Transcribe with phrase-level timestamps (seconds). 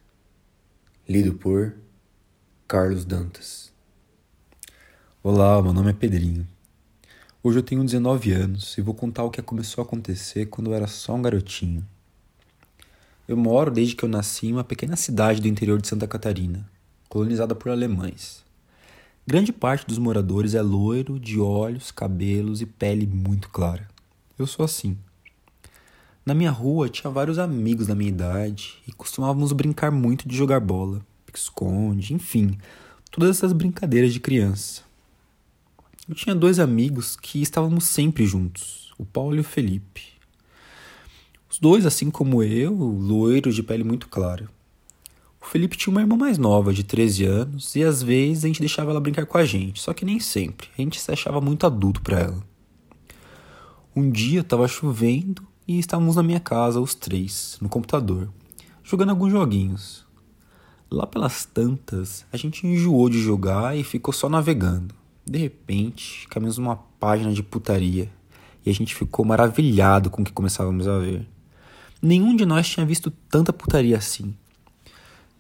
[1.05, 1.75] Lido por
[2.66, 3.73] Carlos Dantas.
[5.21, 6.47] Olá, meu nome é Pedrinho.
[7.43, 10.75] Hoje eu tenho 19 anos e vou contar o que começou a acontecer quando eu
[10.75, 11.86] era só um garotinho.
[13.28, 16.70] Eu moro desde que eu nasci em uma pequena cidade do interior de Santa Catarina,
[17.10, 18.43] colonizada por alemães.
[19.25, 23.88] Grande parte dos moradores é loiro, de olhos, cabelos e pele muito clara.
[24.38, 24.98] Eu sou assim.
[26.25, 30.60] Na minha rua tinha vários amigos da minha idade e costumávamos brincar muito de jogar
[30.60, 31.01] bola,
[31.37, 32.58] esconde, enfim,
[33.12, 34.84] todas essas brincadeiras de criança.
[36.08, 40.14] Eu tinha dois amigos que estávamos sempre juntos, o Paulo e o Felipe.
[41.55, 44.50] Os dois, assim como eu, loiros de pele muito clara.
[45.41, 48.59] O Felipe tinha uma irmã mais nova, de 13 anos, e às vezes a gente
[48.59, 50.67] deixava ela brincar com a gente, só que nem sempre.
[50.78, 52.44] A gente se achava muito adulto para ela.
[53.95, 58.28] Um dia estava chovendo e estávamos na minha casa, os três, no computador,
[58.84, 60.06] jogando alguns joguinhos.
[60.92, 64.94] Lá pelas tantas, a gente enjoou de jogar e ficou só navegando.
[65.25, 68.12] De repente, caímos numa página de putaria
[68.66, 71.25] e a gente ficou maravilhado com o que começávamos a ver.
[72.06, 74.36] Nenhum de nós tinha visto tanta putaria assim.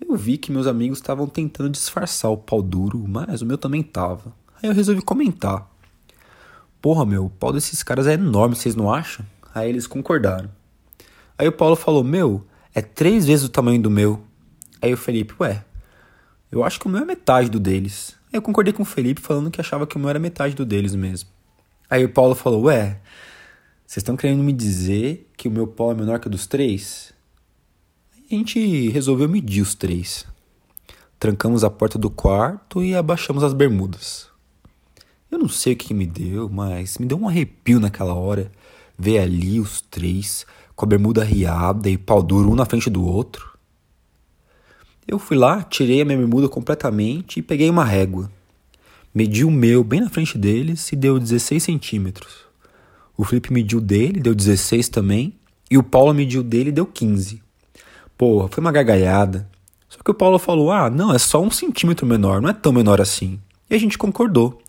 [0.01, 3.83] Eu vi que meus amigos estavam tentando disfarçar o pau duro, mas o meu também
[3.83, 4.33] tava.
[4.55, 5.69] Aí eu resolvi comentar.
[6.81, 9.23] Porra, meu, o pau desses caras é enorme, vocês não acham?
[9.53, 10.49] Aí eles concordaram.
[11.37, 14.23] Aí o Paulo falou: Meu, é três vezes o tamanho do meu.
[14.81, 15.63] Aí o Felipe: Ué,
[16.51, 18.15] eu acho que o meu é metade do deles.
[18.33, 20.95] Eu concordei com o Felipe falando que achava que o meu era metade do deles
[20.95, 21.29] mesmo.
[21.87, 22.99] Aí o Paulo falou: Ué,
[23.95, 27.13] vocês estão querendo me dizer que o meu pau é menor que o dos três?
[28.29, 30.25] A gente resolveu medir os três.
[31.17, 34.27] Trancamos a porta do quarto e abaixamos as bermudas.
[35.31, 38.51] Eu não sei o que me deu, mas me deu um arrepio naquela hora
[38.99, 40.45] ver ali os três
[40.75, 43.57] com a bermuda riada e pau duro um na frente do outro.
[45.07, 48.29] Eu fui lá, tirei a minha bermuda completamente e peguei uma régua.
[49.13, 52.44] Medi o meu bem na frente deles e deu 16 centímetros.
[53.17, 55.33] O Felipe mediu dele, deu 16 também.
[55.69, 57.41] E o Paulo mediu dele e deu 15.
[58.17, 59.49] Porra, foi uma gargalhada.
[59.89, 62.71] Só que o Paulo falou: ah, não, é só um centímetro menor, não é tão
[62.71, 63.39] menor assim.
[63.69, 64.61] E a gente concordou.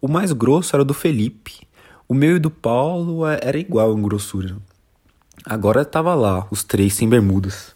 [0.00, 1.66] O mais grosso era do Felipe.
[2.08, 4.56] O meu e do Paulo é, era igual em grossura.
[5.44, 7.74] Agora tava lá, os três sem bermudas.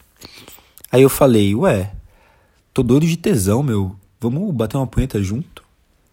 [0.91, 1.93] Aí eu falei, ué,
[2.73, 3.97] tô doido de tesão, meu.
[4.21, 5.63] Vamos bater uma punheta junto?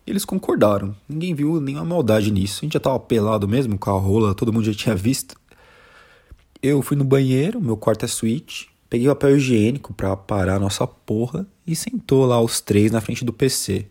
[0.06, 0.96] Eles concordaram.
[1.10, 2.60] Ninguém viu nenhuma maldade nisso.
[2.62, 5.36] A gente já tava pelado mesmo, com a rola, todo mundo já tinha visto.
[6.62, 8.70] Eu fui no banheiro, meu quarto é suíte.
[8.90, 13.02] Peguei o papel higiênico para parar a nossa porra e sentou lá os três na
[13.02, 13.88] frente do PC,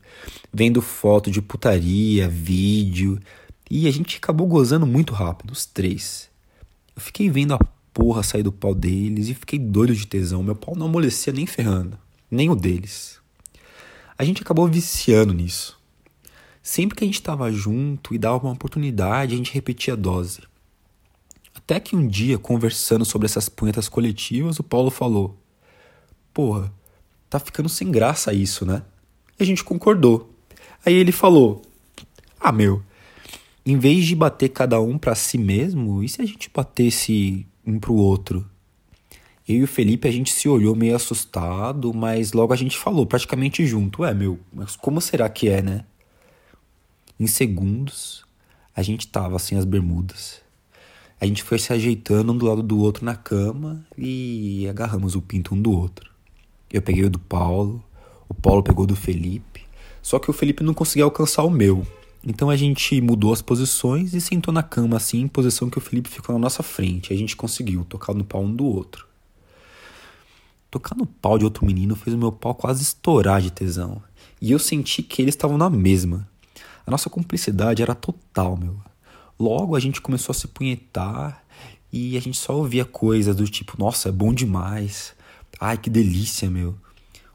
[0.53, 3.21] vendo foto de putaria, vídeo.
[3.69, 6.31] E a gente acabou gozando muito rápido, os três.
[6.95, 7.59] Eu fiquei vendo a
[7.93, 10.43] porra sair do pau deles e fiquei doido de tesão.
[10.43, 11.99] Meu pau não amolecia nem ferrando,
[12.31, 13.19] nem o deles.
[14.17, 15.77] A gente acabou viciando nisso.
[16.65, 20.41] Sempre que a gente estava junto e dava uma oportunidade, a gente repetia a dose.
[21.55, 25.39] Até que um dia, conversando sobre essas punhetas coletivas, o Paulo falou:
[26.33, 26.73] Porra,
[27.29, 28.83] tá ficando sem graça isso, né?
[29.39, 30.35] E a gente concordou.
[30.87, 31.61] Aí ele falou:
[32.41, 32.83] Ah, meu,
[33.67, 37.79] em vez de bater cada um para si mesmo, e se a gente batesse um
[37.79, 38.49] pro outro.
[39.47, 43.05] Eu e o Felipe, a gente se olhou meio assustado, mas logo a gente falou
[43.05, 45.85] praticamente junto: Ué, meu, mas como será que é, né?
[47.19, 48.25] Em segundos,
[48.75, 50.43] a gente tava sem as bermudas.
[51.21, 55.23] A gente foi se ajeitando um do lado do outro na cama e agarramos o
[55.23, 56.11] pinto um do outro.
[56.69, 57.85] Eu peguei o do Paulo,
[58.29, 59.63] o Paulo pegou do Felipe,
[60.03, 61.87] só que o Felipe não conseguia alcançar o meu.
[62.27, 65.81] Então a gente mudou as posições e sentou na cama assim, em posição que o
[65.81, 67.13] Felipe ficou na nossa frente.
[67.13, 69.07] A gente conseguiu tocar no pau um do outro.
[70.69, 74.03] Tocar no pau de outro menino fez o meu pau quase estourar de tesão.
[74.41, 76.29] E eu senti que eles estavam na mesma.
[76.87, 78.77] A nossa cumplicidade era total, meu.
[79.39, 81.45] Logo a gente começou a se punhetar
[81.93, 85.15] e a gente só ouvia coisas do tipo, nossa, é bom demais.
[85.61, 86.75] Ai, que delícia, meu.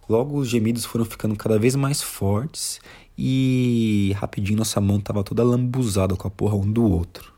[0.08, 2.80] Logo os gemidos foram ficando cada vez mais fortes
[3.18, 7.34] e rapidinho nossa mão tava toda lambuzada com a porra um do outro.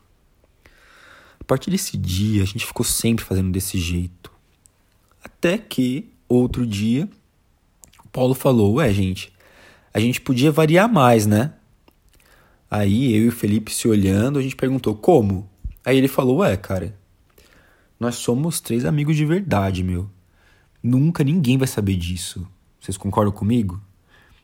[1.40, 4.30] A partir desse dia, a gente ficou sempre fazendo desse jeito.
[5.24, 7.08] Até que, outro dia,
[8.04, 9.32] o Paulo falou: Ué, gente,
[9.92, 11.52] a gente podia variar mais, né?
[12.74, 15.46] Aí eu e o Felipe se olhando, a gente perguntou: Como?
[15.84, 16.98] Aí ele falou: Ué, cara,
[18.00, 20.08] nós somos três amigos de verdade, meu.
[20.82, 22.48] Nunca ninguém vai saber disso.
[22.80, 23.78] Vocês concordam comigo?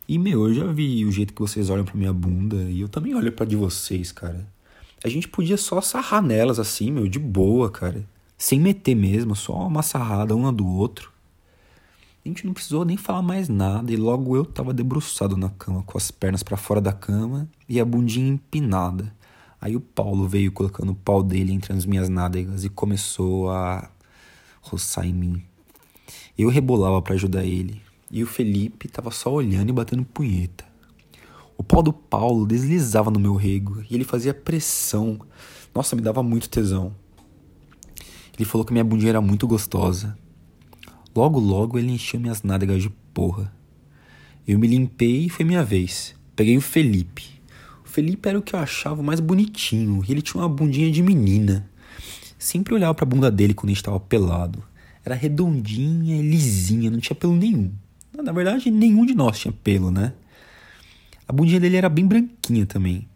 [0.06, 2.88] E, meu, eu já vi o jeito que vocês olham pra minha bunda e eu
[2.90, 4.46] também olho pra de vocês, cara.
[5.02, 8.06] A gente podia só sarrar nelas assim, meu, de boa, cara.
[8.36, 11.10] Sem meter mesmo, só uma sarrada uma do outro.
[12.28, 15.96] Gente não precisou nem falar mais nada e logo eu tava debruçado na cama, com
[15.96, 19.14] as pernas para fora da cama e a bundinha empinada.
[19.58, 23.90] Aí o Paulo veio colocando o pau dele entre as minhas nádegas e começou a
[24.60, 25.42] roçar em mim.
[26.36, 27.80] Eu rebolava para ajudar ele
[28.10, 30.66] e o Felipe tava só olhando e batendo punheta.
[31.56, 35.18] O pau do Paulo deslizava no meu rego e ele fazia pressão.
[35.74, 36.94] Nossa, me dava muito tesão.
[38.36, 40.14] Ele falou que minha bundinha era muito gostosa.
[41.18, 43.52] Logo, logo ele encheu minhas nádegas de porra.
[44.46, 46.14] Eu me limpei e foi minha vez.
[46.36, 47.24] Peguei o Felipe.
[47.84, 51.02] O Felipe era o que eu achava mais bonitinho e ele tinha uma bundinha de
[51.02, 51.68] menina.
[52.38, 54.62] Sempre olhava pra bunda dele quando a gente tava pelado.
[55.04, 57.72] Era redondinha lisinha, não tinha pelo nenhum.
[58.14, 60.12] Na verdade, nenhum de nós tinha pelo, né?
[61.26, 63.08] A bundinha dele era bem branquinha também.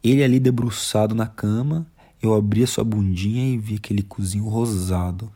[0.00, 1.88] Ele ali debruçado na cama,
[2.22, 5.32] eu abri a sua bundinha e vi aquele cozinho rosado.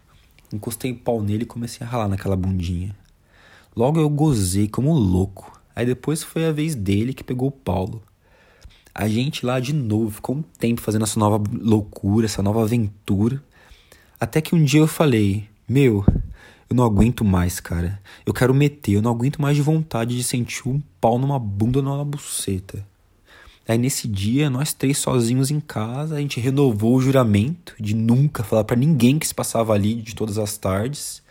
[0.53, 2.95] Encostei o pau nele e comecei a ralar naquela bundinha.
[3.77, 5.61] Logo eu gozei como louco.
[5.75, 8.03] Aí depois foi a vez dele que pegou o Paulo.
[8.95, 13.43] A gente lá de novo ficou um tempo fazendo essa nova loucura, essa nova aventura.
[14.19, 16.05] Até que um dia eu falei: Meu,
[16.69, 18.01] eu não aguento mais, cara.
[18.27, 21.79] Eu quero meter, eu não aguento mais de vontade de sentir um pau numa bunda
[21.79, 22.85] ou numa buceta.
[23.71, 28.43] Aí nesse dia, nós três sozinhos em casa, a gente renovou o juramento de nunca
[28.43, 31.23] falar para ninguém que se passava ali de todas as tardes.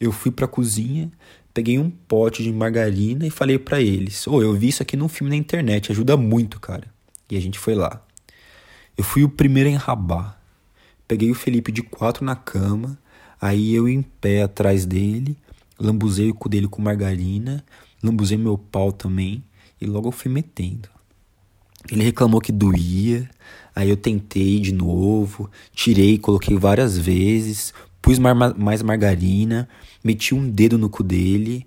[0.00, 1.10] Eu fui pra cozinha,
[1.52, 4.96] peguei um pote de margarina e falei para eles: "Ô, oh, eu vi isso aqui
[4.96, 6.86] num filme na internet, ajuda muito, cara".
[7.28, 8.00] E a gente foi lá.
[8.96, 10.40] Eu fui o primeiro a enrabar.
[11.08, 12.96] Peguei o Felipe de quatro na cama,
[13.40, 15.36] Aí eu em pé atrás dele,
[15.80, 17.64] lambuzei o cu dele com margarina,
[18.02, 19.44] lambuzei meu pau também
[19.80, 20.95] e logo eu fui metendo.
[21.90, 23.28] Ele reclamou que doía,
[23.74, 27.72] aí eu tentei de novo, tirei, coloquei várias vezes,
[28.02, 29.68] pus mar mais margarina,
[30.02, 31.66] meti um dedo no cu dele,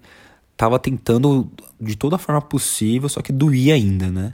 [0.57, 1.49] tava tentando
[1.79, 4.33] de toda forma possível, só que doía ainda, né?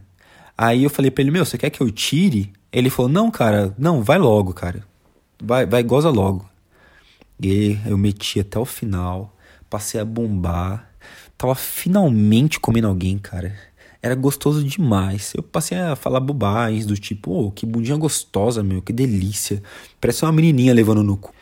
[0.58, 2.52] Aí eu falei pra ele, meu, você quer que eu tire?
[2.72, 4.84] Ele falou, não, cara, não, vai logo, cara.
[5.42, 6.50] Vai, vai, goza logo.
[7.42, 9.36] E eu meti até o final,
[9.70, 10.90] passei a bombar.
[11.38, 13.54] Tava finalmente comendo alguém, cara.
[14.06, 15.34] Era gostoso demais.
[15.36, 19.64] Eu passei a falar bobagens do tipo, oh, que bundinha gostosa, meu, que delícia.
[20.00, 21.34] Parece uma menininha levando no cu.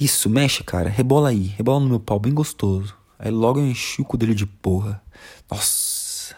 [0.00, 2.96] Isso, mexe, cara, rebola aí, rebola no meu pau, bem gostoso.
[3.16, 5.00] Aí logo eu enchi o cu dele de porra.
[5.48, 6.34] Nossa,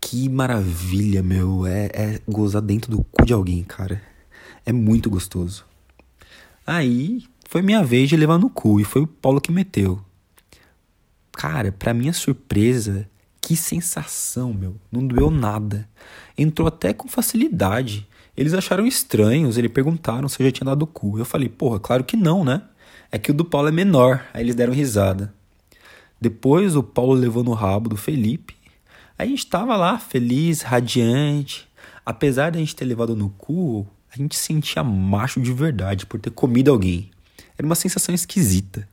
[0.00, 1.66] que maravilha, meu.
[1.66, 4.00] É, é gozar dentro do cu de alguém, cara.
[4.64, 5.66] É muito gostoso.
[6.66, 10.00] Aí foi minha vez de levar no cu e foi o Paulo que meteu.
[11.32, 13.06] Cara, pra minha surpresa,
[13.48, 14.76] que sensação, meu.
[14.92, 15.88] Não doeu nada.
[16.36, 18.06] Entrou até com facilidade.
[18.36, 21.18] Eles acharam estranhos, eles perguntaram se eu já tinha dado cu.
[21.18, 22.60] Eu falei, porra, claro que não, né?
[23.10, 24.22] É que o do Paulo é menor.
[24.34, 25.32] Aí eles deram risada.
[26.20, 28.54] Depois o Paulo levou no rabo do Felipe.
[29.16, 31.66] A gente tava lá, feliz, radiante.
[32.04, 36.20] Apesar de a gente ter levado no cu, a gente sentia macho de verdade por
[36.20, 37.10] ter comido alguém.
[37.56, 38.86] Era uma sensação esquisita.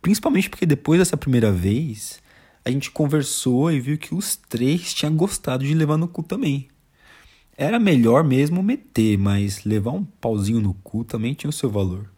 [0.00, 2.23] Principalmente porque depois dessa primeira vez,
[2.64, 6.68] a gente conversou e viu que os três tinham gostado de levar no cu também.
[7.56, 12.10] Era melhor mesmo meter, mas levar um pauzinho no cu também tinha o seu valor.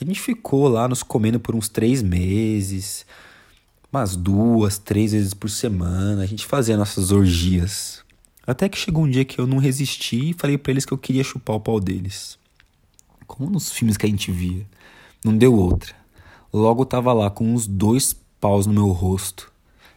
[0.00, 3.04] A gente ficou lá nos comendo por uns três meses,
[3.92, 6.22] umas duas, três vezes por semana.
[6.22, 8.04] A gente fazia nossas orgias.
[8.46, 10.98] Até que chegou um dia que eu não resisti e falei para eles que eu
[10.98, 12.38] queria chupar o pau deles.
[13.26, 14.66] Como nos filmes que a gente via.
[15.24, 15.94] Não deu outra.
[16.52, 19.53] Logo tava lá com uns dois paus no meu rosto.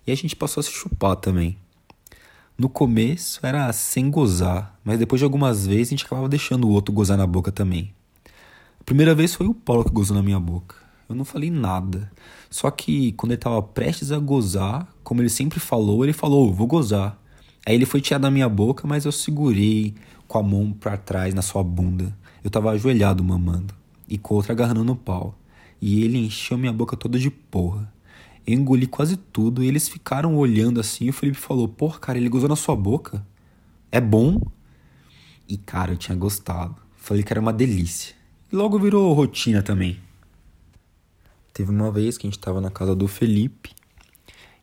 [0.07, 1.57] E a gente passou a se chupar também.
[2.57, 6.71] No começo era sem gozar, mas depois de algumas vezes a gente acabava deixando o
[6.71, 7.93] outro gozar na boca também.
[8.79, 10.77] A primeira vez foi o Paulo que gozou na minha boca.
[11.09, 12.09] Eu não falei nada.
[12.49, 16.67] Só que quando ele tava prestes a gozar, como ele sempre falou, ele falou: Vou
[16.67, 17.21] gozar.
[17.65, 19.93] Aí ele foi tirar da minha boca, mas eu segurei
[20.25, 22.17] com a mão para trás na sua bunda.
[22.41, 23.73] Eu tava ajoelhado mamando
[24.07, 25.35] e com outra agarrando no pau.
[25.81, 27.91] E ele encheu minha boca toda de porra.
[28.47, 31.05] Engoli quase tudo e eles ficaram olhando assim.
[31.05, 33.25] E o Felipe falou: Porra, cara, ele gozou na sua boca?
[33.91, 34.41] É bom?
[35.47, 36.77] E cara, eu tinha gostado.
[36.95, 38.15] Falei que era uma delícia.
[38.51, 39.99] E logo virou rotina também.
[41.53, 43.71] Teve uma vez que a gente tava na casa do Felipe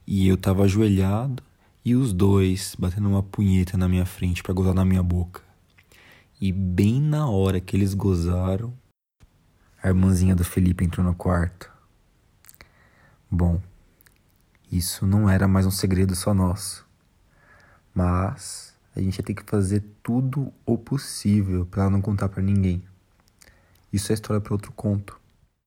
[0.07, 1.43] e eu tava ajoelhado
[1.85, 5.43] e os dois batendo uma punheta na minha frente para gozar na minha boca.
[6.41, 8.73] E bem na hora que eles gozaram,
[9.83, 11.71] a irmãzinha do Felipe entrou no quarto.
[13.31, 13.61] Bom,
[14.75, 16.85] Isso não era mais um segredo só nosso.
[17.95, 22.83] Mas a gente ia ter que fazer tudo o possível para não contar para ninguém.
[23.93, 25.17] Isso é história para outro conto.